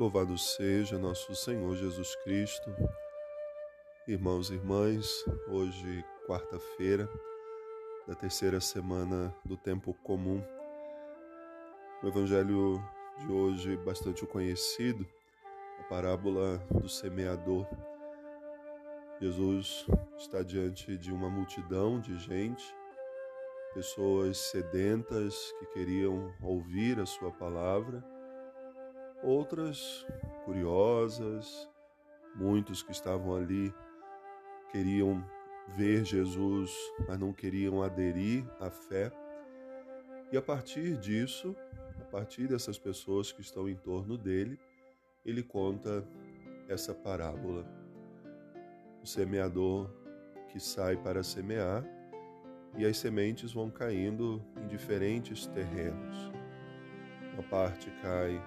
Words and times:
Louvado 0.00 0.38
seja 0.38 0.98
nosso 0.98 1.34
Senhor 1.34 1.76
Jesus 1.76 2.16
Cristo. 2.24 2.74
Irmãos 4.08 4.48
e 4.48 4.54
irmãs, 4.54 5.26
hoje, 5.46 6.02
quarta-feira, 6.26 7.06
da 8.08 8.14
terceira 8.14 8.62
semana 8.62 9.30
do 9.44 9.58
tempo 9.58 9.92
comum. 10.02 10.42
O 12.02 12.08
evangelho 12.08 12.82
de 13.18 13.30
hoje, 13.30 13.76
bastante 13.76 14.24
conhecido, 14.24 15.06
a 15.80 15.82
parábola 15.82 16.56
do 16.70 16.88
semeador. 16.88 17.66
Jesus 19.20 19.84
está 20.16 20.42
diante 20.42 20.96
de 20.96 21.12
uma 21.12 21.28
multidão 21.28 22.00
de 22.00 22.16
gente, 22.16 22.74
pessoas 23.74 24.38
sedentas 24.38 25.52
que 25.58 25.66
queriam 25.66 26.34
ouvir 26.40 26.98
a 26.98 27.04
sua 27.04 27.30
palavra 27.30 28.02
outras 29.22 30.06
curiosas, 30.44 31.68
muitos 32.34 32.82
que 32.82 32.92
estavam 32.92 33.34
ali 33.34 33.72
queriam 34.70 35.24
ver 35.68 36.04
Jesus, 36.04 36.72
mas 37.06 37.18
não 37.18 37.32
queriam 37.32 37.82
aderir 37.82 38.44
à 38.58 38.70
fé. 38.70 39.12
E 40.32 40.36
a 40.36 40.42
partir 40.42 40.96
disso, 40.96 41.54
a 42.00 42.04
partir 42.04 42.48
dessas 42.48 42.78
pessoas 42.78 43.32
que 43.32 43.40
estão 43.40 43.68
em 43.68 43.76
torno 43.76 44.16
dele, 44.16 44.58
ele 45.24 45.42
conta 45.42 46.04
essa 46.68 46.94
parábola. 46.94 47.66
O 49.02 49.06
semeador 49.06 49.90
que 50.48 50.60
sai 50.60 50.96
para 50.96 51.22
semear 51.22 51.84
e 52.76 52.84
as 52.84 52.96
sementes 52.98 53.52
vão 53.52 53.70
caindo 53.70 54.44
em 54.56 54.66
diferentes 54.66 55.46
terrenos. 55.46 56.30
Uma 57.34 57.42
parte 57.44 57.90
cai 58.02 58.40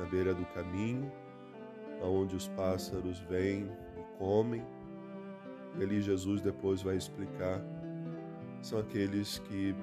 na 0.00 0.06
beira 0.06 0.34
do 0.34 0.44
caminho, 0.46 1.12
aonde 2.02 2.34
os 2.34 2.48
pássaros 2.48 3.20
vêm 3.20 3.70
e 3.96 4.18
comem. 4.18 4.66
E 5.78 5.82
ali 5.84 6.00
Jesus 6.00 6.40
depois 6.40 6.82
vai 6.82 6.96
explicar 6.96 7.62
são 8.62 8.78
aqueles 8.78 9.38
que 9.38 9.74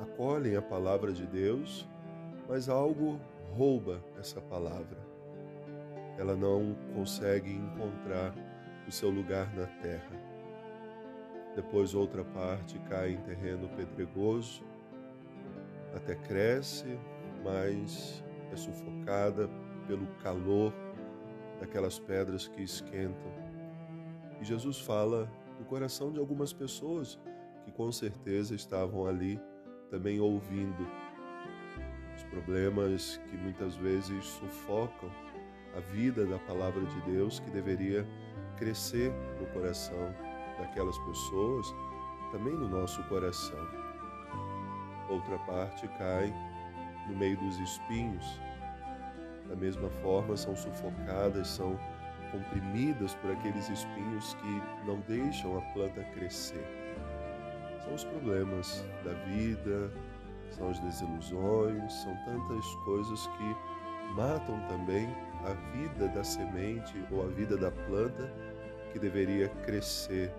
acolhem 0.00 0.56
a 0.56 0.62
palavra 0.62 1.12
de 1.12 1.26
Deus, 1.26 1.86
mas 2.48 2.68
algo 2.68 3.20
rouba 3.54 4.02
essa 4.18 4.40
palavra. 4.40 4.98
Ela 6.18 6.34
não 6.34 6.74
consegue 6.94 7.52
encontrar 7.52 8.34
o 8.88 8.90
seu 8.90 9.10
lugar 9.10 9.54
na 9.54 9.66
terra. 9.66 10.30
Depois 11.54 11.94
outra 11.94 12.24
parte 12.24 12.78
cai 12.88 13.12
em 13.12 13.20
terreno 13.20 13.68
pedregoso, 13.76 14.62
até 15.94 16.14
cresce, 16.14 16.98
mas 17.44 18.24
é 18.52 18.56
sufocada 18.56 19.48
pelo 19.86 20.06
calor 20.22 20.72
daquelas 21.58 21.98
pedras 21.98 22.48
que 22.48 22.62
esquentam. 22.62 23.32
E 24.40 24.44
Jesus 24.44 24.78
fala 24.78 25.30
no 25.58 25.64
coração 25.64 26.10
de 26.10 26.18
algumas 26.18 26.52
pessoas 26.52 27.18
que 27.64 27.70
com 27.70 27.92
certeza 27.92 28.54
estavam 28.54 29.06
ali 29.06 29.40
também 29.90 30.20
ouvindo 30.20 30.86
os 32.16 32.22
problemas 32.24 33.20
que 33.28 33.36
muitas 33.36 33.74
vezes 33.76 34.24
sufocam 34.24 35.10
a 35.76 35.80
vida 35.80 36.26
da 36.26 36.38
palavra 36.38 36.84
de 36.84 37.00
Deus 37.02 37.40
que 37.40 37.50
deveria 37.50 38.06
crescer 38.56 39.12
no 39.40 39.46
coração 39.48 40.14
daquelas 40.58 40.98
pessoas, 40.98 41.66
também 42.32 42.52
no 42.52 42.68
nosso 42.68 43.02
coração. 43.04 43.66
Outra 45.08 45.38
parte 45.40 45.88
cai 45.98 46.32
no 47.10 47.18
meio 47.18 47.36
dos 47.36 47.58
espinhos. 47.58 48.40
Da 49.48 49.56
mesma 49.56 49.90
forma, 50.02 50.36
são 50.36 50.54
sufocadas, 50.54 51.48
são 51.48 51.78
comprimidas 52.30 53.14
por 53.16 53.32
aqueles 53.32 53.68
espinhos 53.68 54.34
que 54.34 54.86
não 54.86 55.00
deixam 55.00 55.58
a 55.58 55.60
planta 55.72 56.04
crescer. 56.14 56.64
São 57.82 57.94
os 57.94 58.04
problemas 58.04 58.86
da 59.04 59.12
vida, 59.24 59.90
são 60.50 60.70
as 60.70 60.78
desilusões, 60.78 61.92
são 61.92 62.16
tantas 62.24 62.64
coisas 62.84 63.26
que 63.26 63.56
matam 64.14 64.60
também 64.68 65.08
a 65.44 65.54
vida 65.76 66.08
da 66.08 66.22
semente 66.22 66.94
ou 67.10 67.24
a 67.24 67.28
vida 67.28 67.56
da 67.56 67.70
planta 67.70 68.30
que 68.92 68.98
deveria 68.98 69.48
crescer 69.64 70.32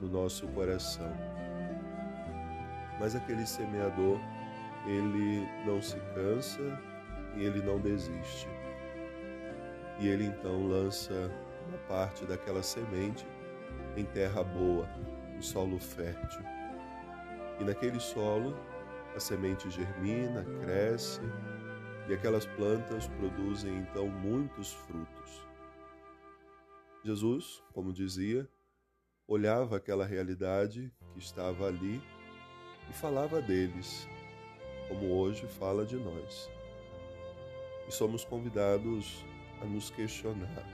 no 0.00 0.08
nosso 0.08 0.46
coração. 0.48 1.12
Mas 2.98 3.14
aquele 3.16 3.46
semeador 3.46 4.20
ele 4.86 5.46
não 5.66 5.80
se 5.80 5.96
cansa 6.14 6.62
e 7.36 7.44
ele 7.44 7.62
não 7.62 7.80
desiste. 7.80 8.48
E 9.98 10.08
ele 10.08 10.24
então 10.24 10.66
lança 10.66 11.30
uma 11.68 11.78
parte 11.88 12.24
daquela 12.26 12.62
semente 12.62 13.26
em 13.96 14.04
terra 14.04 14.42
boa, 14.42 14.88
em 15.36 15.40
solo 15.40 15.78
fértil. 15.78 16.42
E 17.60 17.64
naquele 17.64 18.00
solo 18.00 18.56
a 19.14 19.20
semente 19.20 19.70
germina, 19.70 20.44
cresce 20.62 21.20
e 22.08 22.12
aquelas 22.12 22.44
plantas 22.44 23.06
produzem 23.06 23.78
então 23.78 24.08
muitos 24.08 24.72
frutos. 24.72 25.46
Jesus, 27.04 27.62
como 27.72 27.92
dizia, 27.92 28.48
olhava 29.26 29.76
aquela 29.76 30.04
realidade 30.04 30.92
que 31.12 31.18
estava 31.18 31.66
ali 31.66 32.02
e 32.90 32.92
falava 32.92 33.40
deles, 33.40 34.08
como 34.88 35.14
hoje 35.14 35.46
fala 35.46 35.84
de 35.84 35.96
nós. 35.96 36.50
E 37.88 37.92
somos 37.92 38.24
convidados 38.24 39.24
a 39.60 39.64
nos 39.64 39.90
questionar: 39.90 40.64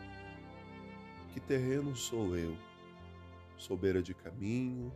que 1.33 1.41
terreno 1.41 1.95
sou 1.95 2.37
eu? 2.37 2.57
Sou 3.57 3.77
beira 3.77 4.03
de 4.03 4.15
caminho? 4.15 4.93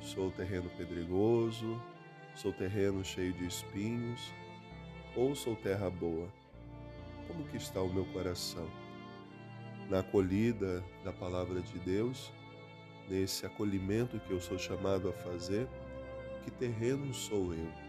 Sou 0.00 0.30
terreno 0.30 0.70
pedregoso? 0.76 1.80
Sou 2.34 2.52
terreno 2.52 3.04
cheio 3.04 3.32
de 3.32 3.46
espinhos? 3.46 4.32
Ou 5.16 5.34
sou 5.34 5.56
terra 5.56 5.88
boa? 5.88 6.28
Como 7.26 7.44
que 7.44 7.56
está 7.56 7.80
o 7.80 7.92
meu 7.92 8.04
coração? 8.06 8.68
Na 9.88 10.00
acolhida 10.00 10.84
da 11.04 11.12
palavra 11.12 11.60
de 11.60 11.78
Deus, 11.78 12.32
nesse 13.08 13.46
acolhimento 13.46 14.18
que 14.20 14.30
eu 14.30 14.40
sou 14.40 14.58
chamado 14.58 15.08
a 15.08 15.12
fazer, 15.12 15.68
que 16.44 16.50
terreno 16.50 17.12
sou 17.14 17.54
eu? 17.54 17.83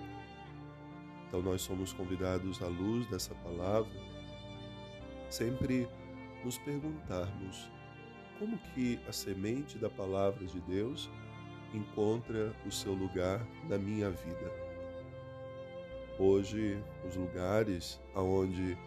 Então 1.27 1.41
nós 1.41 1.61
somos 1.61 1.91
convidados 1.93 2.61
à 2.61 2.67
luz 2.67 3.07
dessa 3.07 3.33
palavra, 3.35 3.91
sempre 5.29 5.87
nos 6.43 6.57
perguntarmos 6.59 7.69
como 8.39 8.57
que 8.73 8.99
a 9.07 9.11
semente 9.11 9.77
da 9.77 9.89
palavra 9.89 10.45
de 10.45 10.59
Deus 10.61 11.09
encontra 11.73 12.53
o 12.65 12.71
seu 12.71 12.93
lugar 12.93 13.45
na 13.67 13.77
minha 13.77 14.09
vida. 14.09 14.51
Hoje, 16.17 16.81
os 17.05 17.15
lugares 17.15 17.99
aonde 18.13 18.77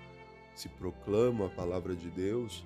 se 0.54 0.68
proclama 0.70 1.46
a 1.46 1.50
palavra 1.50 1.94
de 1.94 2.10
Deus 2.10 2.64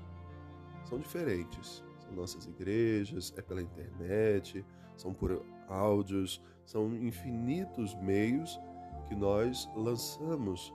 são 0.85 0.99
diferentes. 0.99 1.83
São 1.99 2.13
nossas 2.13 2.47
igrejas, 2.47 3.33
é 3.37 3.43
pela 3.43 3.63
internet, 3.63 4.65
são 4.97 5.13
por 5.13 5.45
áudios, 5.69 6.41
são 6.65 6.95
infinitos 6.95 7.95
meios 7.97 8.59
que 9.09 9.15
nós 9.15 9.69
lançamos 9.77 10.73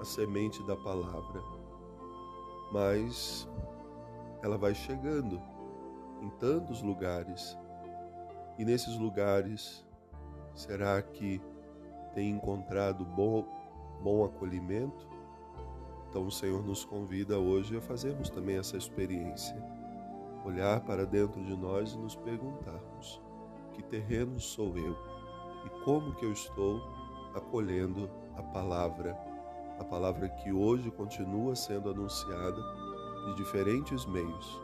a 0.00 0.04
semente 0.04 0.62
da 0.64 0.76
palavra, 0.76 1.42
mas 2.72 3.48
ela 4.42 4.56
vai 4.56 4.74
chegando 4.74 5.40
em 6.20 6.28
tantos 6.30 6.82
lugares. 6.82 7.56
E 8.58 8.64
nesses 8.64 8.96
lugares, 8.96 9.84
será 10.54 11.00
que 11.02 11.40
tem 12.14 12.30
encontrado 12.30 13.04
bom, 13.04 13.44
bom 14.02 14.24
acolhimento? 14.24 15.08
Então 16.08 16.26
o 16.26 16.30
Senhor 16.30 16.64
nos 16.64 16.84
convida 16.84 17.38
hoje 17.38 17.76
a 17.76 17.80
fazermos 17.80 18.30
também 18.30 18.56
essa 18.56 18.76
experiência. 18.76 19.56
Olhar 20.44 20.80
para 20.80 21.04
dentro 21.04 21.44
de 21.44 21.56
nós 21.56 21.92
e 21.92 21.98
nos 21.98 22.16
perguntarmos: 22.16 23.20
que 23.74 23.82
terreno 23.82 24.40
sou 24.40 24.76
eu? 24.76 24.96
E 25.66 25.84
como 25.84 26.14
que 26.14 26.24
eu 26.24 26.32
estou 26.32 26.80
acolhendo 27.34 28.10
a 28.36 28.42
palavra, 28.42 29.16
a 29.78 29.84
palavra 29.84 30.28
que 30.28 30.52
hoje 30.52 30.90
continua 30.90 31.54
sendo 31.54 31.90
anunciada 31.90 32.60
de 33.26 33.34
diferentes 33.36 34.04
meios, 34.06 34.60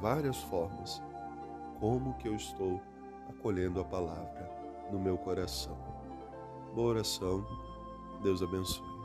várias 0.00 0.36
formas. 0.44 1.02
Como 1.80 2.14
que 2.14 2.28
eu 2.28 2.34
estou 2.34 2.80
acolhendo 3.28 3.80
a 3.80 3.84
palavra 3.84 4.50
no 4.90 4.98
meu 4.98 5.16
coração? 5.16 5.76
Boa 6.74 6.90
oração. 6.90 7.46
Deus 8.22 8.42
abençoe. 8.42 8.97